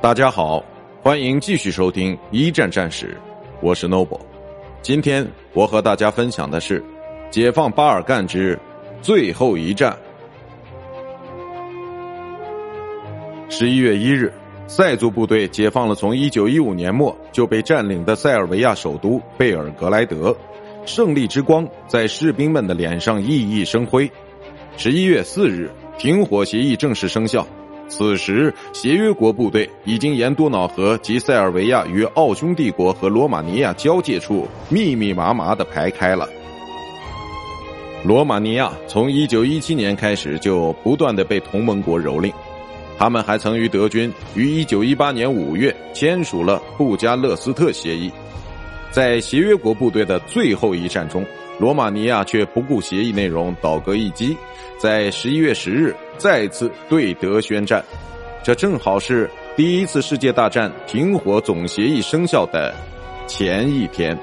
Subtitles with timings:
[0.00, 0.64] 大家好，
[1.02, 3.16] 欢迎继续收听一战战史，
[3.60, 4.20] 我是 Noble。
[4.80, 6.80] 今天我和大家分享的是
[7.32, 8.56] 解放巴尔干之
[9.02, 9.98] 最后一战。
[13.48, 14.32] 十一月一日，
[14.68, 20.34] 塞族部队解放了从一九一五年末就被占领的塞尔维亚首都贝尔格莱德，
[20.86, 24.08] 胜利之光在士兵们的脸上熠熠生辉。
[24.76, 25.68] 十一月四日，
[25.98, 27.44] 停火协议正式生效。
[27.88, 36.28] 此时，协约国部队已经沿多瑙河及塞尔维亚与奥匈帝国和罗马尼亚交界处密密麻麻的排开了。
[38.04, 42.32] 罗马尼亚从一九一七年开始就不断的被同盟国蹂躏，
[42.98, 48.12] 他们还曾与德军于一九一八年五月签署了布加勒斯特协议。
[48.90, 51.24] 在协约国部队的最后一战中。
[51.58, 54.36] 罗马尼亚却不顾协议内容，倒戈一击，
[54.78, 57.82] 在十一月十日再次对德宣战。
[58.42, 62.74] 这正好是第一次世界大战停火总协议生效的
[63.26, 64.18] 前一天。